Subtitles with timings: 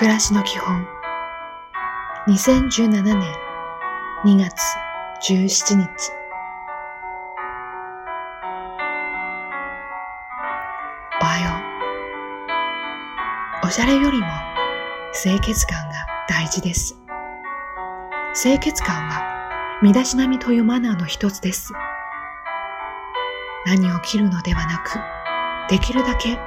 [0.00, 0.86] 暮らしの基本。
[2.26, 3.20] 2017年
[4.24, 4.58] 2月
[5.30, 5.86] 17日。
[11.20, 11.50] おはよ
[13.62, 14.26] うおしゃれよりも
[15.12, 15.94] 清潔感が
[16.30, 16.98] 大事です。
[18.42, 21.74] 清潔感は身だしなみというマナーの一つです。
[23.66, 24.98] 何を切るのではなく
[25.68, 26.38] できるだけ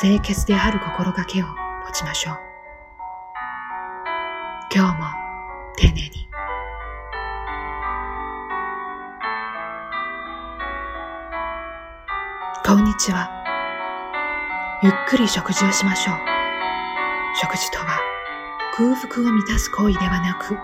[0.00, 2.51] 清潔である心がけを持ちましょう。
[4.74, 5.06] 今日も
[5.76, 6.26] 丁寧に。
[12.64, 13.28] こんにちは。
[14.82, 16.16] ゆっくり食事をしましょう。
[17.38, 18.00] 食事とは
[18.74, 20.56] 空腹を満たす行為ではなく、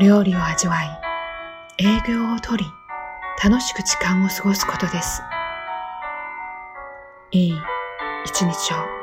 [0.00, 1.00] 料理を味わい、
[1.78, 2.64] 営業をとり、
[3.42, 5.22] 楽しく時間を過ごすことです。
[7.32, 7.58] いい
[8.26, 9.01] 一日を。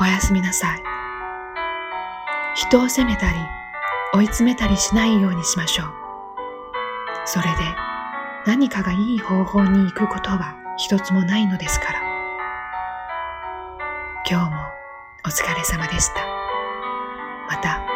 [0.00, 0.82] おやすみなさい。
[2.54, 3.38] 人を責めたり
[4.14, 5.88] 追い詰めたりしないようにしましょう。
[7.26, 7.50] それで
[8.46, 12.00] 何かがいい方法に行くことは一つもないのですから。
[14.28, 14.56] 今日も
[15.26, 16.24] お疲れ様でした。
[17.48, 17.89] また